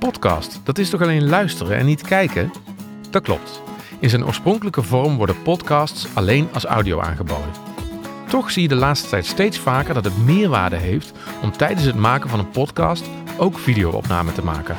podcast, 0.00 0.60
dat 0.64 0.78
is 0.78 0.90
toch 0.90 1.02
alleen 1.02 1.28
luisteren 1.28 1.76
en 1.76 1.86
niet 1.86 2.02
kijken? 2.02 2.50
Dat 3.10 3.22
klopt. 3.22 3.62
In 3.98 4.10
zijn 4.10 4.24
oorspronkelijke 4.24 4.82
vorm 4.82 5.16
worden 5.16 5.42
podcasts 5.42 6.06
alleen 6.14 6.48
als 6.52 6.64
audio 6.64 7.00
aangeboden. 7.00 7.50
Toch 8.28 8.50
zie 8.50 8.62
je 8.62 8.68
de 8.68 8.74
laatste 8.74 9.08
tijd 9.08 9.26
steeds 9.26 9.58
vaker 9.58 9.94
dat 9.94 10.04
het 10.04 10.24
meerwaarde 10.24 10.76
heeft 10.76 11.12
om 11.42 11.52
tijdens 11.52 11.86
het 11.86 11.94
maken 11.94 12.30
van 12.30 12.38
een 12.38 12.50
podcast 12.50 13.04
ook 13.38 13.58
videoopname 13.58 14.32
te 14.32 14.44
maken. 14.44 14.76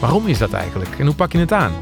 Waarom 0.00 0.26
is 0.26 0.38
dat 0.38 0.52
eigenlijk 0.52 0.98
en 0.98 1.06
hoe 1.06 1.14
pak 1.14 1.32
je 1.32 1.38
het 1.38 1.52
aan? 1.52 1.72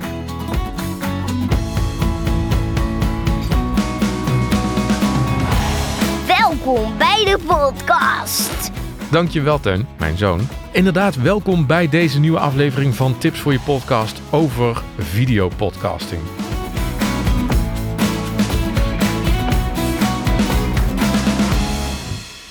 Welkom 6.27 6.98
bij 6.98 7.25
de 7.25 7.38
podcast. 7.46 8.70
Dankjewel 9.15 9.61
Teun, 9.61 9.87
mijn 9.99 10.17
zoon. 10.19 10.41
Inderdaad, 10.73 11.17
welkom 11.17 11.67
bij 11.67 11.89
deze 11.89 12.21
nieuwe 12.21 12.39
aflevering 12.39 12.95
van 12.95 13.18
Tips 13.18 13.41
voor 13.41 13.53
je 13.53 13.61
podcast 13.61 14.22
over 14.31 14.82
videopodcasting. 14.99 16.22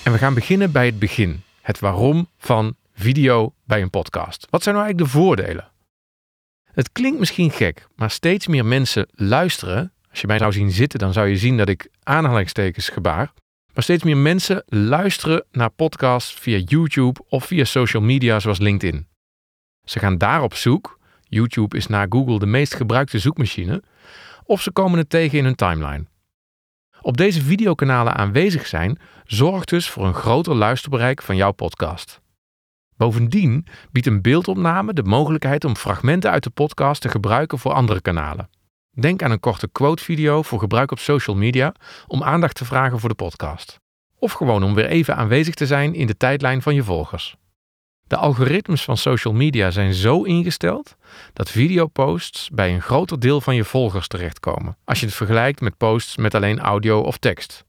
En 0.04 0.12
we 0.12 0.18
gaan 0.18 0.34
beginnen 0.34 0.71
bij 0.71 0.85
het 0.85 0.99
begin. 0.99 1.41
Het 1.62 1.80
waarom 1.80 2.27
van 2.38 2.76
video 2.93 3.54
bij 3.66 3.82
een 3.82 3.90
podcast. 3.90 4.48
Wat 4.49 4.63
zijn 4.63 4.76
nou 4.76 4.88
eigenlijk 4.88 5.13
de 5.13 5.20
voordelen? 5.20 5.71
Het 6.71 6.91
klinkt 6.91 7.20
misschien 7.20 7.52
gek, 7.52 7.88
maar 7.95 8.12
steeds 8.12 8.48
meer 8.48 8.66
mensen 8.66 9.07
luisteren. 9.12 9.93
Als 10.09 10.21
je 10.21 10.27
mij 10.27 10.38
zou 10.38 10.52
zien 10.52 10.71
zitten, 10.71 10.99
dan 10.99 11.13
zou 11.13 11.27
je 11.27 11.38
zien 11.38 11.57
dat 11.57 11.70
ik 11.70 11.90
aanhalingstekens 12.04 12.90
gebaar. 12.90 13.34
Maar 13.73 13.84
steeds 13.84 14.04
meer 14.04 14.18
mensen 14.18 14.63
luisteren 14.66 15.45
naar 15.52 15.70
podcasts 15.70 16.34
via 16.34 16.58
YouTube 16.58 17.23
of 17.27 17.45
via 17.45 17.63
social 17.63 18.04
media 18.04 18.40
zoals 18.40 18.59
LinkedIn. 18.59 19.08
Ze 19.84 19.99
gaan 19.99 20.18
daar 20.18 20.41
op 20.41 20.54
zoek. 20.54 20.99
YouTube 21.23 21.77
is 21.77 21.88
na 21.88 22.05
Google 22.09 22.40
de 22.40 22.46
meest 22.46 22.76
gebruikte 22.76 23.20
zoekmachine. 23.20 23.84
Of 24.43 24.62
ze 24.62 24.71
komen 24.71 24.98
het 24.98 25.10
tegen 25.10 25.38
in 25.38 25.43
hun 25.43 25.55
timeline. 25.55 26.05
Op 27.02 27.18
deze 27.18 27.41
videokanalen 27.41 28.15
aanwezig 28.15 28.68
zijn 28.68 28.99
zorgt 29.26 29.70
dus 29.70 29.90
voor 29.90 30.05
een 30.05 30.13
groter 30.13 30.55
luisterbereik 30.55 31.21
van 31.21 31.35
jouw 31.35 31.52
podcast. 31.52 32.21
Bovendien 32.98 33.68
biedt 33.91 34.08
een 34.08 34.21
beeldopname 34.21 34.93
de 34.93 35.04
mogelijkheid 35.04 35.65
om 35.65 35.76
fragmenten 35.76 36.32
uit 36.32 36.43
de 36.43 36.49
podcast 36.49 37.02
te 37.02 37.10
gebruiken 37.10 37.60
voor 37.60 37.74
andere 37.74 38.02
kanalen. 38.02 38.49
Denk 38.96 39.24
aan 39.24 39.32
een 39.32 39.40
korte 39.40 39.68
quote-video 39.72 40.41
voor 40.41 40.60
gebruik 40.60 40.91
op 40.91 40.99
social 40.99 41.36
media 41.36 41.74
om 42.08 42.24
aandacht 42.24 42.55
te 42.55 42.66
vragen 42.66 42.99
voor 42.99 43.10
de 43.10 43.16
podcast. 43.16 43.80
Of 44.20 44.32
gewoon 44.32 44.63
om 44.63 44.74
weer 44.74 44.86
even 44.86 45.16
aanwezig 45.16 45.54
te 45.54 45.66
zijn 45.66 45.94
in 45.94 46.08
de 46.08 46.18
tijdlijn 46.18 46.62
van 46.62 46.76
je 46.76 46.84
volgers. 46.84 47.36
De 48.08 48.18
algoritmes 48.18 48.84
van 48.84 48.98
social 48.98 49.34
media 49.34 49.71
zijn 49.71 49.94
zo 49.94 50.24
ingesteld 50.24 50.96
dat 51.34 51.49
videoposts 51.49 52.49
bij 52.49 52.74
een 52.74 52.82
groter 52.82 53.20
deel 53.20 53.41
van 53.41 53.55
je 53.55 53.64
volgers 53.64 54.08
terechtkomen, 54.08 54.77
als 54.84 54.99
je 54.99 55.05
het 55.05 55.16
vergelijkt 55.16 55.62
met 55.62 55.77
posts 55.77 56.18
met 56.18 56.36
alleen 56.36 56.60
audio 56.60 56.99
of 56.99 57.18
tekst. 57.18 57.66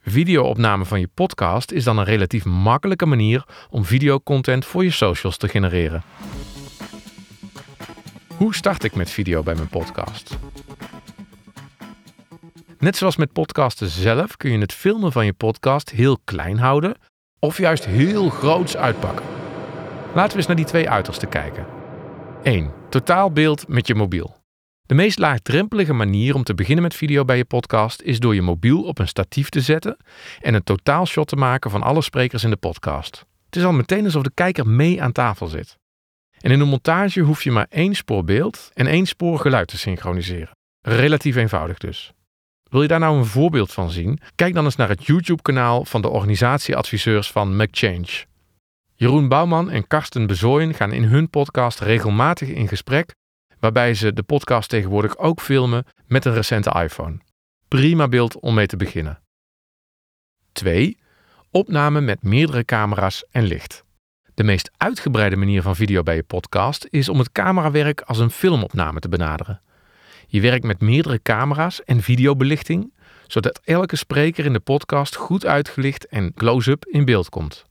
Videoopname 0.00 0.84
van 0.84 1.00
je 1.00 1.08
podcast 1.14 1.70
is 1.70 1.84
dan 1.84 1.98
een 1.98 2.04
relatief 2.04 2.44
makkelijke 2.44 3.06
manier 3.06 3.44
om 3.70 3.84
videocontent 3.84 4.64
voor 4.64 4.84
je 4.84 4.90
socials 4.90 5.36
te 5.36 5.48
genereren. 5.48 6.02
Hoe 8.36 8.54
start 8.54 8.84
ik 8.84 8.94
met 8.94 9.10
video 9.10 9.42
bij 9.42 9.54
mijn 9.54 9.68
podcast? 9.68 10.38
Net 12.78 12.96
zoals 12.96 13.16
met 13.16 13.32
podcasten 13.32 13.88
zelf 13.88 14.36
kun 14.36 14.50
je 14.50 14.58
het 14.58 14.72
filmen 14.72 15.12
van 15.12 15.24
je 15.24 15.32
podcast 15.32 15.90
heel 15.90 16.18
klein 16.24 16.58
houden 16.58 16.96
of 17.38 17.58
juist 17.58 17.84
heel 17.84 18.28
groots 18.28 18.76
uitpakken. 18.76 19.26
Laten 20.14 20.30
we 20.30 20.36
eens 20.36 20.46
naar 20.46 20.56
die 20.56 20.64
twee 20.64 20.90
uitersten 20.90 21.28
kijken. 21.28 21.66
1. 22.42 22.72
Totaalbeeld 22.90 23.68
met 23.68 23.86
je 23.86 23.94
mobiel. 23.94 24.36
De 24.86 24.94
meest 24.94 25.18
laagdrempelige 25.18 25.92
manier 25.92 26.34
om 26.34 26.44
te 26.44 26.54
beginnen 26.54 26.82
met 26.82 26.94
video 26.94 27.24
bij 27.24 27.36
je 27.36 27.44
podcast 27.44 28.02
is 28.02 28.20
door 28.20 28.34
je 28.34 28.42
mobiel 28.42 28.82
op 28.82 28.98
een 28.98 29.08
statief 29.08 29.48
te 29.48 29.60
zetten 29.60 29.96
en 30.40 30.54
een 30.54 30.64
totaalshot 30.64 31.28
te 31.28 31.36
maken 31.36 31.70
van 31.70 31.82
alle 31.82 32.02
sprekers 32.02 32.44
in 32.44 32.50
de 32.50 32.56
podcast. 32.56 33.24
Het 33.46 33.56
is 33.56 33.64
al 33.64 33.72
meteen 33.72 34.04
alsof 34.04 34.22
de 34.22 34.32
kijker 34.34 34.66
mee 34.66 35.02
aan 35.02 35.12
tafel 35.12 35.46
zit. 35.46 35.76
En 36.46 36.52
in 36.52 36.58
de 36.58 36.64
montage 36.64 37.20
hoef 37.20 37.42
je 37.42 37.50
maar 37.50 37.66
één 37.68 37.94
spoor 37.94 38.24
beeld 38.24 38.70
en 38.74 38.86
één 38.86 39.06
spoor 39.06 39.38
geluid 39.38 39.68
te 39.68 39.78
synchroniseren. 39.78 40.50
Relatief 40.80 41.36
eenvoudig 41.36 41.78
dus. 41.78 42.12
Wil 42.70 42.82
je 42.82 42.88
daar 42.88 42.98
nou 42.98 43.18
een 43.18 43.26
voorbeeld 43.26 43.72
van 43.72 43.90
zien? 43.90 44.20
Kijk 44.34 44.54
dan 44.54 44.64
eens 44.64 44.76
naar 44.76 44.88
het 44.88 45.04
YouTube-kanaal 45.04 45.84
van 45.84 46.02
de 46.02 46.08
organisatieadviseurs 46.08 47.30
van 47.30 47.56
McChange. 47.56 48.24
Jeroen 48.94 49.28
Bouwman 49.28 49.70
en 49.70 49.86
Karsten 49.86 50.26
Bezooyen 50.26 50.74
gaan 50.74 50.92
in 50.92 51.02
hun 51.02 51.30
podcast 51.30 51.80
regelmatig 51.80 52.48
in 52.48 52.68
gesprek, 52.68 53.14
waarbij 53.60 53.94
ze 53.94 54.12
de 54.12 54.22
podcast 54.22 54.68
tegenwoordig 54.68 55.18
ook 55.18 55.40
filmen 55.40 55.84
met 56.06 56.24
een 56.24 56.34
recente 56.34 56.80
iPhone. 56.82 57.18
Prima 57.68 58.08
beeld 58.08 58.40
om 58.40 58.54
mee 58.54 58.66
te 58.66 58.76
beginnen. 58.76 59.22
2. 60.52 60.98
Opname 61.50 62.00
met 62.00 62.22
meerdere 62.22 62.64
camera's 62.64 63.24
en 63.30 63.42
licht. 63.42 63.84
De 64.36 64.44
meest 64.44 64.70
uitgebreide 64.76 65.36
manier 65.36 65.62
van 65.62 65.76
video 65.76 66.02
bij 66.02 66.14
je 66.14 66.22
podcast 66.22 66.86
is 66.90 67.08
om 67.08 67.18
het 67.18 67.32
camerawerk 67.32 68.00
als 68.00 68.18
een 68.18 68.30
filmopname 68.30 69.00
te 69.00 69.08
benaderen. 69.08 69.60
Je 70.26 70.40
werkt 70.40 70.64
met 70.64 70.80
meerdere 70.80 71.22
camera's 71.22 71.84
en 71.84 72.02
videobelichting, 72.02 72.92
zodat 73.26 73.60
elke 73.64 73.96
spreker 73.96 74.44
in 74.44 74.52
de 74.52 74.60
podcast 74.60 75.14
goed 75.14 75.46
uitgelicht 75.46 76.06
en 76.06 76.34
close-up 76.34 76.84
in 76.84 77.04
beeld 77.04 77.28
komt. 77.28 77.66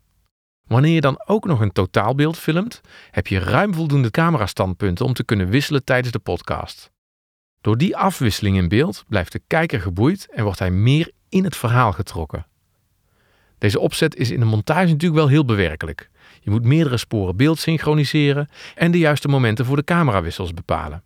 Wanneer 0.68 0.94
je 0.94 1.02
dan 1.02 1.22
ook 1.26 1.46
nog 1.46 1.60
een 1.60 1.72
totaalbeeld 1.72 2.38
filmt, 2.38 2.82
heb 3.12 3.28
je 3.28 3.40
ruim 3.40 3.74
voldoende 3.74 4.12
camerastandpunten 4.12 5.06
om 5.06 5.14
te 5.14 5.24
kunnen 5.24 5.50
wisselen 5.50 5.84
tijdens 5.84 6.12
de 6.12 6.20
podcast. 6.20 6.92
Door 7.62 7.78
die 7.78 7.98
afwisseling 7.98 8.58
in 8.58 8.68
beeld 8.68 9.04
blijft 9.08 9.32
de 9.32 9.42
kijker 9.48 9.82
geboeid 9.82 10.28
en 10.32 10.44
wordt 10.44 10.60
hij 10.60 10.72
meer 10.72 11.12
in 11.30 11.44
het 11.44 11.58
verhaal 11.58 11.92
getrokken. 11.92 12.46
Deze 13.58 13.80
opzet 13.80 14.16
is 14.16 14.32
in 14.32 14.40
de 14.40 14.46
montage 14.46 14.88
natuurlijk 14.88 15.20
wel 15.20 15.28
heel 15.28 15.46
bewerkelijk. 15.46 16.10
Je 16.46 16.52
moet 16.52 16.64
meerdere 16.64 16.98
sporen 16.98 17.38
beeld 17.38 17.60
synchroniseren 17.60 18.50
en 18.76 18.92
de 18.92 18.98
juiste 18.98 19.28
momenten 19.28 19.66
voor 19.66 19.76
de 19.76 19.84
camerawissels 19.84 20.54
bepalen. 20.54 21.04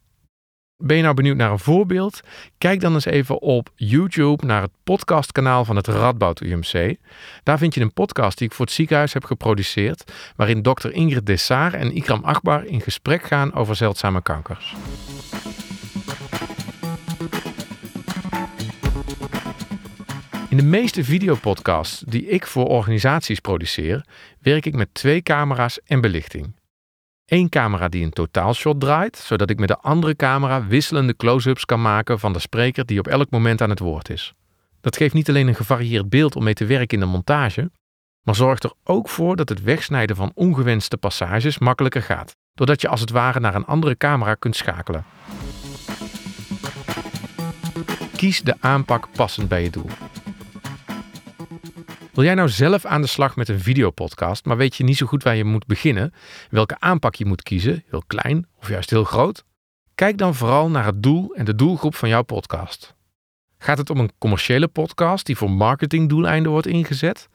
Ben 0.78 0.96
je 0.96 1.04
nou 1.04 1.16
benieuwd 1.16 1.38
naar 1.38 1.52
een 1.52 1.60
voorbeeld? 1.60 2.20
Kijk 2.58 2.80
dan 2.80 2.94
eens 2.94 3.06
even 3.06 3.42
op 3.42 3.70
YouTube 3.76 4.46
naar 4.46 4.62
het 4.62 4.72
podcastkanaal 4.84 5.66
van 5.66 5.76
het 5.76 5.88
Radboud 5.88 6.42
UMC. 6.42 6.96
Daar 7.44 7.58
vind 7.58 7.74
je 7.74 7.82
een 7.82 7.94
podcast 7.94 8.38
die 8.38 8.48
ik 8.48 8.54
voor 8.54 8.66
het 8.66 8.74
ziekenhuis 8.74 9.14
heb 9.14 9.24
geproduceerd, 9.24 10.12
waarin 10.36 10.62
dokter 10.62 10.94
Ingrid 10.94 11.26
Dessaar 11.26 11.74
en 11.74 11.96
Ikram 11.96 12.24
Akbar 12.24 12.66
in 12.66 12.82
gesprek 12.82 13.24
gaan 13.24 13.54
over 13.54 13.76
zeldzame 13.76 14.22
kankers. 14.22 14.76
In 20.50 20.58
de 20.58 20.64
meeste 20.64 21.04
videopodcasts 21.04 22.04
die 22.08 22.26
ik 22.26 22.48
voor 22.48 22.66
organisaties 22.66 23.40
produceer, 23.40 24.06
werk 24.42 24.66
ik 24.66 24.76
met 24.76 24.94
twee 24.94 25.22
camera's 25.22 25.80
en 25.86 26.02
belichting. 26.02 26.56
Eén 27.26 27.50
camera 27.50 27.88
die 27.88 28.04
een 28.04 28.12
totaalshot 28.12 28.80
draait, 28.80 29.18
zodat 29.18 29.50
ik 29.50 29.60
met 29.60 29.68
de 29.68 29.78
andere 29.78 30.16
camera 30.16 30.68
wisselende 30.68 31.16
close-ups 31.16 31.66
kan 31.66 31.82
maken 31.82 32.20
van 32.20 32.34
de 32.34 32.40
spreker 32.40 32.86
die 32.86 33.00
op 33.00 33.08
elk 33.08 33.30
moment 33.30 33.62
aan 33.62 33.70
het 33.70 33.80
woord 33.80 34.10
is. 34.10 34.34
Dat 34.82 34.98
geeft 34.98 35.14
niet 35.14 35.30
alleen 35.30 35.48
een 35.48 35.56
gevarieerd 35.56 36.10
beeld 36.10 36.36
om 36.36 36.44
mee 36.44 36.54
te 36.54 36.66
werken 36.66 37.00
in 37.00 37.06
de 37.06 37.12
montage, 37.12 37.72
maar 38.24 38.36
zorgt 38.36 38.64
er 38.64 38.74
ook 38.84 39.10
voor 39.10 39.36
dat 39.36 39.50
het 39.50 39.64
wegsnijden 39.64 40.16
van 40.16 40.32
ongewenste 40.34 40.98
passages 40.98 41.58
makkelijker 41.58 42.02
gaat, 42.02 42.36
doordat 42.54 42.82
je 42.82 42.88
als 42.88 43.02
het 43.02 43.10
ware 43.10 43.40
naar 43.40 43.56
een 43.56 43.66
andere 43.66 43.98
camera 43.98 44.36
kunt 44.36 44.56
schakelen. 44.56 45.06
Kies 48.16 48.42
de 48.42 48.56
aanpak 48.60 49.08
passend 49.12 49.48
bij 49.48 49.64
je 49.64 49.70
doel. 49.70 49.90
Wil 52.20 52.28
jij 52.28 52.38
nou 52.38 52.50
zelf 52.50 52.86
aan 52.86 53.02
de 53.02 53.08
slag 53.08 53.36
met 53.36 53.50
een 53.50 53.60
videopodcast, 53.60 54.46
maar 54.46 54.58
weet 54.58 54.76
je 54.76 54.84
niet 54.84 54.98
zo 54.98 55.06
goed 55.06 55.24
waar 55.24 55.36
je 55.36 55.44
moet 55.44 55.66
beginnen, 55.66 56.14
welke 56.50 56.80
aanpak 56.80 57.16
je 57.16 57.26
moet 57.26 57.44
kiezen, 57.44 57.84
heel 57.90 58.04
klein 58.08 58.48
of 58.60 58.70
juist 58.70 58.90
heel 58.90 59.04
groot? 59.04 59.44
Kijk 59.96 60.18
dan 60.18 60.36
vooral 60.36 60.70
naar 60.70 60.86
het 60.86 61.04
doel 61.04 61.34
en 61.36 61.46
de 61.46 61.56
doelgroep 61.56 61.96
van 61.96 62.10
jouw 62.10 62.22
podcast. 62.22 62.96
Gaat 63.58 63.78
het 63.78 63.90
om 63.90 64.00
een 64.00 64.12
commerciële 64.18 64.68
podcast 64.68 65.26
die 65.26 65.38
voor 65.38 65.52
marketingdoeleinden 65.52 66.52
wordt 66.52 66.68
ingezet? 66.68 67.30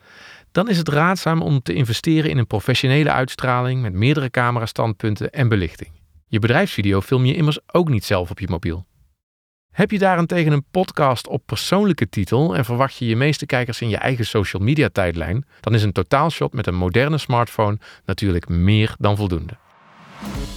Dan 0.53 0.69
is 0.69 0.79
het 0.79 0.89
raadzaam 0.89 1.43
om 1.43 1.63
te 1.63 1.75
investeren 1.75 2.31
in 2.31 2.39
een 2.39 2.47
professionele 2.47 3.11
uitstraling 3.11 3.83
met 3.83 3.93
meerdere 3.93 4.31
camerastandpunten 4.31 5.31
en 5.31 5.49
belichting. 5.49 5.91
Je 6.27 6.39
bedrijfsvideo 6.39 7.01
film 7.01 7.25
je 7.25 7.35
immers 7.35 7.59
ook 7.67 7.89
niet 7.89 8.05
zelf 8.05 8.31
op 8.31 8.41
je 8.41 8.49
mobiel. 8.49 8.87
Heb 9.75 9.91
je 9.91 9.99
daarentegen 9.99 10.53
een 10.53 10.65
podcast 10.71 11.29
op 11.29 11.43
persoonlijke 11.47 12.09
titel 12.09 12.57
en 12.57 12.65
verwacht 12.65 12.97
je 12.97 13.07
je 13.07 13.17
meeste 13.17 13.47
kijkers 13.47 13.81
in 13.81 13.89
je 13.89 13.97
eigen 13.97 14.27
social 14.27 14.63
media 14.63 14.89
tijdlijn, 14.93 15.47
dan 15.61 15.75
is 15.75 15.83
een 15.83 15.93
totaalshot 15.93 16.53
met 16.53 16.67
een 16.67 16.75
moderne 16.75 17.19
smartphone 17.19 17.79
natuurlijk 18.05 18.49
meer 18.49 18.95
dan 18.99 19.17
voldoende. 19.17 19.53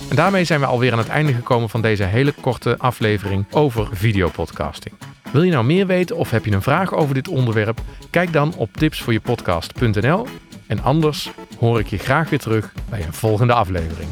En 0.10 0.16
daarmee 0.16 0.44
zijn 0.44 0.60
we 0.60 0.66
alweer 0.66 0.92
aan 0.92 0.98
het 0.98 1.08
einde 1.08 1.34
gekomen 1.34 1.70
van 1.70 1.82
deze 1.82 2.04
hele 2.04 2.34
korte 2.42 2.78
aflevering 2.78 3.46
over 3.52 3.88
videopodcasting. 3.92 4.96
Wil 5.32 5.44
je 5.44 5.52
nou 5.52 5.66
meer 5.66 5.88
weten 5.88 6.16
of 6.16 6.32
heb 6.32 6.46
je 6.46 6.52
een 6.52 6.62
vraag 6.62 6.94
over 6.94 7.14
dit 7.14 7.28
onderwerp? 7.28 7.82
Kijk 8.10 8.34
dan 8.34 8.54
op 8.56 8.74
tipsvoorjepodcast.nl 8.74 10.28
en 10.68 10.84
anders 10.84 11.32
hoor 11.60 11.80
ik 11.80 11.88
je 11.88 11.98
graag 11.98 12.30
weer 12.30 12.40
terug 12.40 12.74
bij 12.90 13.06
een 13.06 13.14
volgende 13.14 13.54
aflevering. 13.54 14.10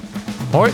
Hoi! 0.51 0.71